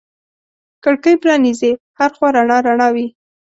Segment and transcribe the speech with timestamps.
[0.83, 3.07] کړکۍ پرانیزې هر خوا رڼا رڼا وي